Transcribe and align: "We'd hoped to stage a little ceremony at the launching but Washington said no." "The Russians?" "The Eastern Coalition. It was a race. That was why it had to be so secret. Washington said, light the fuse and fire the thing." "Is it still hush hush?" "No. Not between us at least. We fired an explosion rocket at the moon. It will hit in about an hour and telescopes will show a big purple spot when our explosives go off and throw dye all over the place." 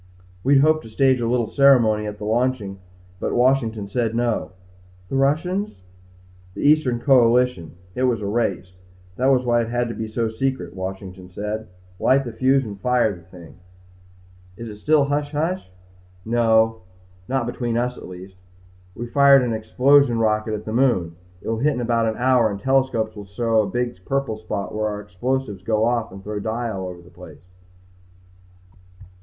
"We'd 0.43 0.61
hoped 0.61 0.81
to 0.81 0.89
stage 0.89 1.21
a 1.21 1.27
little 1.27 1.45
ceremony 1.45 2.07
at 2.07 2.17
the 2.17 2.23
launching 2.25 2.79
but 3.19 3.35
Washington 3.35 3.87
said 3.87 4.15
no." 4.15 4.49
"The 5.09 5.15
Russians?" 5.15 5.83
"The 6.55 6.63
Eastern 6.63 6.99
Coalition. 6.99 7.75
It 7.93 8.05
was 8.05 8.19
a 8.19 8.25
race. 8.25 8.73
That 9.17 9.27
was 9.27 9.45
why 9.45 9.61
it 9.61 9.69
had 9.69 9.87
to 9.89 9.93
be 9.93 10.07
so 10.07 10.27
secret. 10.27 10.75
Washington 10.75 11.29
said, 11.29 11.67
light 11.99 12.23
the 12.25 12.31
fuse 12.33 12.65
and 12.65 12.81
fire 12.81 13.15
the 13.15 13.21
thing." 13.21 13.57
"Is 14.57 14.69
it 14.69 14.77
still 14.77 15.05
hush 15.05 15.33
hush?" 15.33 15.69
"No. 16.25 16.81
Not 17.27 17.45
between 17.45 17.77
us 17.77 17.95
at 17.95 18.07
least. 18.07 18.37
We 18.95 19.05
fired 19.05 19.43
an 19.43 19.53
explosion 19.53 20.17
rocket 20.17 20.55
at 20.55 20.65
the 20.65 20.73
moon. 20.73 21.15
It 21.43 21.47
will 21.47 21.59
hit 21.59 21.75
in 21.75 21.79
about 21.79 22.07
an 22.07 22.15
hour 22.17 22.49
and 22.49 22.59
telescopes 22.59 23.15
will 23.15 23.25
show 23.25 23.61
a 23.61 23.69
big 23.69 24.03
purple 24.03 24.37
spot 24.37 24.73
when 24.73 24.83
our 24.83 24.99
explosives 24.99 25.61
go 25.61 25.85
off 25.85 26.11
and 26.11 26.23
throw 26.23 26.39
dye 26.39 26.71
all 26.71 26.87
over 26.87 27.03
the 27.03 27.11
place." 27.11 27.45